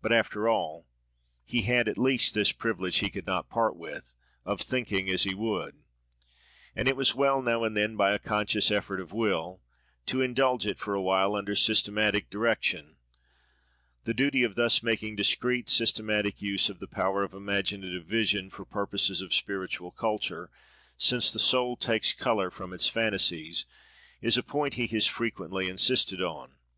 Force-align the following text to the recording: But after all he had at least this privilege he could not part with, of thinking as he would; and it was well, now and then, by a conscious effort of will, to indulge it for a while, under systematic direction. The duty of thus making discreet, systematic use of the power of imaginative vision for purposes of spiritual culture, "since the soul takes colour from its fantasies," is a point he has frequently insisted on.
But 0.00 0.14
after 0.14 0.48
all 0.48 0.86
he 1.44 1.60
had 1.60 1.88
at 1.88 1.98
least 1.98 2.32
this 2.32 2.52
privilege 2.52 3.00
he 3.00 3.10
could 3.10 3.26
not 3.26 3.50
part 3.50 3.76
with, 3.76 4.14
of 4.46 4.62
thinking 4.62 5.10
as 5.10 5.24
he 5.24 5.34
would; 5.34 5.76
and 6.74 6.88
it 6.88 6.96
was 6.96 7.14
well, 7.14 7.42
now 7.42 7.62
and 7.62 7.76
then, 7.76 7.96
by 7.98 8.12
a 8.12 8.18
conscious 8.18 8.70
effort 8.70 8.98
of 8.98 9.12
will, 9.12 9.60
to 10.06 10.22
indulge 10.22 10.66
it 10.66 10.80
for 10.80 10.94
a 10.94 11.02
while, 11.02 11.34
under 11.34 11.54
systematic 11.54 12.30
direction. 12.30 12.96
The 14.04 14.14
duty 14.14 14.42
of 14.42 14.54
thus 14.54 14.82
making 14.82 15.16
discreet, 15.16 15.68
systematic 15.68 16.40
use 16.40 16.70
of 16.70 16.78
the 16.80 16.88
power 16.88 17.22
of 17.22 17.34
imaginative 17.34 18.06
vision 18.06 18.48
for 18.48 18.64
purposes 18.64 19.20
of 19.20 19.34
spiritual 19.34 19.90
culture, 19.90 20.50
"since 20.96 21.30
the 21.30 21.38
soul 21.38 21.76
takes 21.76 22.14
colour 22.14 22.50
from 22.50 22.72
its 22.72 22.88
fantasies," 22.88 23.66
is 24.22 24.38
a 24.38 24.42
point 24.42 24.72
he 24.80 24.86
has 24.86 25.06
frequently 25.06 25.68
insisted 25.68 26.22
on. 26.22 26.54